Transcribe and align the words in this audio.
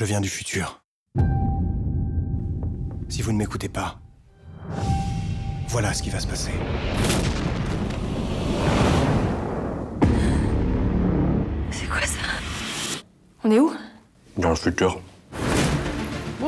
Je 0.00 0.06
viens 0.06 0.22
du 0.22 0.30
futur. 0.30 0.82
Si 3.10 3.20
vous 3.20 3.32
ne 3.32 3.36
m'écoutez 3.36 3.68
pas, 3.68 4.00
voilà 5.68 5.92
ce 5.92 6.02
qui 6.02 6.08
va 6.08 6.18
se 6.18 6.26
passer. 6.26 6.52
C'est 11.70 11.86
quoi 11.86 12.00
ça? 12.00 13.02
On 13.44 13.50
est 13.50 13.58
où? 13.58 13.74
Dans 14.38 14.48
le 14.48 14.56
futur. 14.56 15.02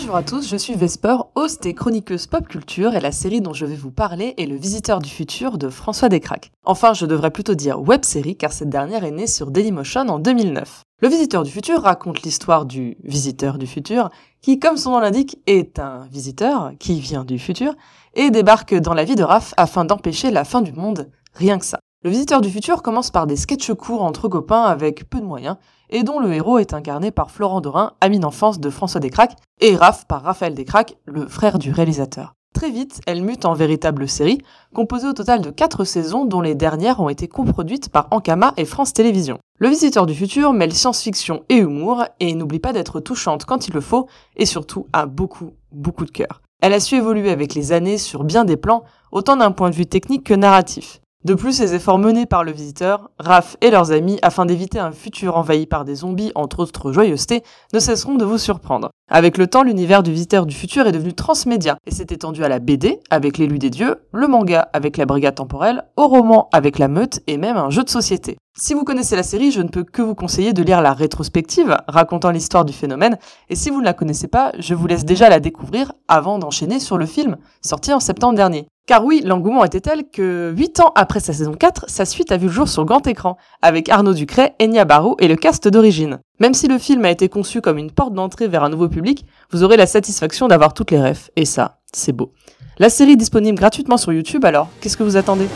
Bonjour 0.00 0.14
à 0.14 0.22
tous, 0.22 0.48
je 0.48 0.56
suis 0.56 0.76
Vesper, 0.76 1.16
host 1.34 1.66
et 1.66 1.74
chroniqueuse 1.74 2.28
pop 2.28 2.46
culture 2.46 2.94
et 2.94 3.00
la 3.00 3.10
série 3.10 3.40
dont 3.40 3.52
je 3.52 3.66
vais 3.66 3.74
vous 3.74 3.90
parler 3.90 4.32
est 4.36 4.46
Le 4.46 4.54
Visiteur 4.54 5.00
du 5.00 5.10
Futur 5.10 5.58
de 5.58 5.68
François 5.68 6.08
Descraques. 6.08 6.52
Enfin, 6.62 6.94
je 6.94 7.04
devrais 7.04 7.32
plutôt 7.32 7.56
dire 7.56 7.82
web 7.82 8.04
série 8.04 8.36
car 8.36 8.52
cette 8.52 8.68
dernière 8.68 9.02
est 9.02 9.10
née 9.10 9.26
sur 9.26 9.50
Dailymotion 9.50 10.02
en 10.02 10.20
2009. 10.20 10.82
Le 11.02 11.08
Visiteur 11.08 11.42
du 11.42 11.50
Futur 11.50 11.82
raconte 11.82 12.22
l'histoire 12.22 12.64
du 12.64 12.96
Visiteur 13.02 13.58
du 13.58 13.66
Futur 13.66 14.08
qui, 14.40 14.60
comme 14.60 14.76
son 14.76 14.92
nom 14.92 15.00
l'indique, 15.00 15.40
est 15.48 15.80
un 15.80 16.06
visiteur 16.06 16.74
qui 16.78 17.00
vient 17.00 17.24
du 17.24 17.40
futur 17.40 17.74
et 18.14 18.30
débarque 18.30 18.76
dans 18.76 18.94
la 18.94 19.02
vie 19.02 19.16
de 19.16 19.24
Raph 19.24 19.52
afin 19.56 19.84
d'empêcher 19.84 20.30
la 20.30 20.44
fin 20.44 20.62
du 20.62 20.72
monde, 20.72 21.10
rien 21.34 21.58
que 21.58 21.64
ça. 21.64 21.80
Le 22.04 22.10
Visiteur 22.10 22.40
du 22.40 22.48
Futur 22.48 22.82
commence 22.82 23.10
par 23.10 23.26
des 23.26 23.34
sketchs 23.34 23.72
courts 23.72 24.04
entre 24.04 24.28
copains 24.28 24.62
avec 24.62 25.10
peu 25.10 25.18
de 25.18 25.24
moyens, 25.24 25.56
et 25.90 26.04
dont 26.04 26.20
le 26.20 26.32
héros 26.32 26.58
est 26.58 26.72
incarné 26.72 27.10
par 27.10 27.32
Florent 27.32 27.60
Dorin, 27.60 27.94
ami 28.00 28.20
d'enfance 28.20 28.60
de 28.60 28.70
François 28.70 29.00
Descraques, 29.00 29.34
et 29.60 29.74
Raph 29.74 30.06
par 30.06 30.22
Raphaël 30.22 30.54
Descraques, 30.54 30.96
le 31.06 31.26
frère 31.26 31.58
du 31.58 31.72
réalisateur. 31.72 32.34
Très 32.54 32.70
vite, 32.70 33.00
elle 33.08 33.24
mute 33.24 33.44
en 33.44 33.52
véritable 33.52 34.08
série, 34.08 34.38
composée 34.72 35.08
au 35.08 35.12
total 35.12 35.40
de 35.40 35.50
4 35.50 35.82
saisons 35.82 36.24
dont 36.24 36.40
les 36.40 36.54
dernières 36.54 37.00
ont 37.00 37.08
été 37.08 37.26
coproduites 37.26 37.88
par 37.88 38.06
Ankama 38.12 38.54
et 38.56 38.64
France 38.64 38.92
Télévisions. 38.92 39.40
Le 39.58 39.68
Visiteur 39.68 40.06
du 40.06 40.14
Futur 40.14 40.52
mêle 40.52 40.74
science-fiction 40.74 41.42
et 41.48 41.56
humour, 41.56 42.04
et 42.20 42.32
n'oublie 42.34 42.60
pas 42.60 42.72
d'être 42.72 43.00
touchante 43.00 43.44
quand 43.44 43.66
il 43.66 43.74
le 43.74 43.80
faut, 43.80 44.06
et 44.36 44.46
surtout 44.46 44.86
a 44.92 45.06
beaucoup, 45.06 45.50
beaucoup 45.72 46.04
de 46.04 46.12
cœur. 46.12 46.42
Elle 46.62 46.74
a 46.74 46.80
su 46.80 46.94
évoluer 46.94 47.30
avec 47.30 47.56
les 47.56 47.72
années 47.72 47.98
sur 47.98 48.22
bien 48.22 48.44
des 48.44 48.56
plans, 48.56 48.84
autant 49.10 49.36
d'un 49.36 49.50
point 49.50 49.70
de 49.70 49.74
vue 49.74 49.86
technique 49.86 50.22
que 50.22 50.34
narratif. 50.34 51.00
De 51.24 51.34
plus, 51.34 51.58
les 51.58 51.74
efforts 51.74 51.98
menés 51.98 52.26
par 52.26 52.44
le 52.44 52.52
visiteur, 52.52 53.10
Raph 53.18 53.56
et 53.60 53.70
leurs 53.70 53.90
amis 53.90 54.20
afin 54.22 54.46
d'éviter 54.46 54.78
un 54.78 54.92
futur 54.92 55.36
envahi 55.36 55.66
par 55.66 55.84
des 55.84 55.96
zombies 55.96 56.30
entre 56.36 56.60
autres 56.60 56.92
joyeusetés 56.92 57.42
ne 57.72 57.80
cesseront 57.80 58.14
de 58.14 58.24
vous 58.24 58.38
surprendre. 58.38 58.90
Avec 59.10 59.36
le 59.36 59.48
temps, 59.48 59.64
l'univers 59.64 60.04
du 60.04 60.12
visiteur 60.12 60.46
du 60.46 60.54
futur 60.54 60.86
est 60.86 60.92
devenu 60.92 61.14
transmédia 61.14 61.76
et 61.86 61.90
s'est 61.90 62.06
étendu 62.10 62.44
à 62.44 62.48
la 62.48 62.60
BD 62.60 63.00
avec 63.10 63.36
l'élu 63.36 63.58
des 63.58 63.70
dieux, 63.70 63.96
le 64.12 64.28
manga 64.28 64.68
avec 64.72 64.96
la 64.96 65.06
brigade 65.06 65.34
temporelle, 65.34 65.82
au 65.96 66.06
roman 66.06 66.48
avec 66.52 66.78
la 66.78 66.86
meute 66.86 67.18
et 67.26 67.36
même 67.36 67.56
un 67.56 67.70
jeu 67.70 67.82
de 67.82 67.90
société. 67.90 68.36
Si 68.60 68.74
vous 68.74 68.82
connaissez 68.82 69.14
la 69.14 69.22
série, 69.22 69.52
je 69.52 69.62
ne 69.62 69.68
peux 69.68 69.84
que 69.84 70.02
vous 70.02 70.16
conseiller 70.16 70.52
de 70.52 70.64
lire 70.64 70.82
la 70.82 70.92
rétrospective 70.92 71.76
racontant 71.86 72.32
l'histoire 72.32 72.64
du 72.64 72.72
phénomène 72.72 73.16
et 73.48 73.54
si 73.54 73.70
vous 73.70 73.78
ne 73.78 73.84
la 73.84 73.92
connaissez 73.92 74.26
pas, 74.26 74.50
je 74.58 74.74
vous 74.74 74.88
laisse 74.88 75.04
déjà 75.04 75.28
la 75.28 75.38
découvrir 75.38 75.92
avant 76.08 76.40
d'enchaîner 76.40 76.80
sur 76.80 76.98
le 76.98 77.06
film 77.06 77.36
sorti 77.62 77.92
en 77.92 78.00
septembre 78.00 78.34
dernier. 78.34 78.66
Car 78.88 79.04
oui, 79.04 79.22
l'engouement 79.24 79.64
était 79.64 79.80
tel 79.80 80.10
que 80.10 80.52
8 80.56 80.80
ans 80.80 80.92
après 80.96 81.20
sa 81.20 81.32
saison 81.32 81.52
4, 81.52 81.84
sa 81.86 82.04
suite 82.04 82.32
a 82.32 82.36
vu 82.36 82.46
le 82.46 82.52
jour 82.52 82.66
sur 82.66 82.84
grand 82.84 83.06
écran, 83.06 83.36
avec 83.62 83.88
Arnaud 83.90 84.14
Ducret, 84.14 84.56
Enya 84.60 84.84
Barou 84.84 85.14
et 85.20 85.28
le 85.28 85.36
cast 85.36 85.68
d'origine. 85.68 86.18
Même 86.40 86.54
si 86.54 86.66
le 86.66 86.78
film 86.78 87.04
a 87.04 87.10
été 87.10 87.28
conçu 87.28 87.60
comme 87.60 87.78
une 87.78 87.92
porte 87.92 88.14
d'entrée 88.14 88.48
vers 88.48 88.64
un 88.64 88.70
nouveau 88.70 88.88
public, 88.88 89.24
vous 89.52 89.62
aurez 89.62 89.76
la 89.76 89.86
satisfaction 89.86 90.48
d'avoir 90.48 90.74
toutes 90.74 90.90
les 90.90 91.00
refs, 91.00 91.30
et 91.36 91.44
ça, 91.44 91.78
c'est 91.92 92.12
beau. 92.12 92.32
La 92.78 92.90
série 92.90 93.12
est 93.12 93.16
disponible 93.16 93.56
gratuitement 93.56 93.98
sur 93.98 94.12
YouTube, 94.12 94.44
alors 94.44 94.68
qu'est-ce 94.80 94.96
que 94.96 95.04
vous 95.04 95.16
attendez? 95.16 95.46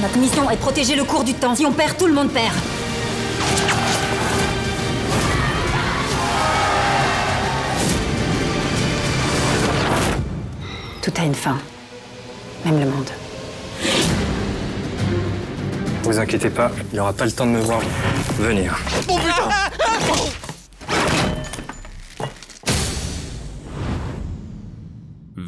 Notre 0.00 0.16
mission 0.16 0.50
est 0.50 0.56
de 0.56 0.60
protéger 0.60 0.96
le 0.96 1.04
cours 1.04 1.24
du 1.24 1.34
temps. 1.34 1.54
Si 1.54 1.66
on 1.66 1.72
perd, 1.72 1.98
tout 1.98 2.06
le 2.06 2.14
monde 2.14 2.30
perd. 2.30 2.54
Tout 11.02 11.12
a 11.18 11.24
une 11.24 11.34
fin. 11.34 11.58
Même 12.64 12.80
le 12.80 12.86
monde. 12.86 13.10
Vous 16.04 16.18
inquiétez 16.18 16.50
pas, 16.50 16.70
il 16.90 16.94
n'y 16.94 17.00
aura 17.00 17.12
pas 17.12 17.26
le 17.26 17.32
temps 17.32 17.46
de 17.46 17.52
me 17.52 17.60
voir 17.60 17.80
venir. 18.38 18.78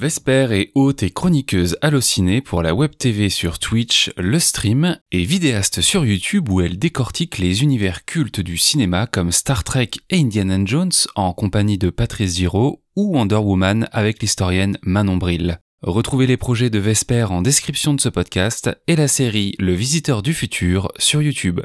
Vesper 0.00 0.46
est 0.52 0.70
hôte 0.74 1.02
et 1.02 1.10
chroniqueuse 1.10 1.76
hallucinée 1.82 2.40
pour 2.40 2.62
la 2.62 2.74
web 2.74 2.92
TV 2.96 3.28
sur 3.28 3.58
Twitch, 3.58 4.10
le 4.16 4.38
stream, 4.38 4.96
et 5.12 5.24
vidéaste 5.24 5.82
sur 5.82 6.06
YouTube 6.06 6.48
où 6.48 6.62
elle 6.62 6.78
décortique 6.78 7.36
les 7.36 7.62
univers 7.62 8.06
cultes 8.06 8.40
du 8.40 8.56
cinéma 8.56 9.06
comme 9.06 9.30
Star 9.30 9.62
Trek 9.62 9.90
et 10.08 10.16
Indiana 10.16 10.56
Jones 10.64 10.90
en 11.16 11.34
compagnie 11.34 11.76
de 11.76 11.90
Patrice 11.90 12.36
Giraud 12.36 12.80
ou 12.96 13.14
Wonder 13.14 13.36
Woman 13.36 13.90
avec 13.92 14.22
l'historienne 14.22 14.78
Manon 14.80 15.18
Brill. 15.18 15.58
Retrouvez 15.82 16.26
les 16.26 16.38
projets 16.38 16.70
de 16.70 16.78
Vesper 16.78 17.24
en 17.24 17.42
description 17.42 17.92
de 17.92 18.00
ce 18.00 18.08
podcast 18.08 18.70
et 18.86 18.96
la 18.96 19.06
série 19.06 19.54
Le 19.58 19.74
Visiteur 19.74 20.22
du 20.22 20.32
Futur 20.32 20.90
sur 20.96 21.20
YouTube. 21.20 21.60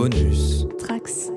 Bonus. 0.00 0.64
Trax. 0.78 1.30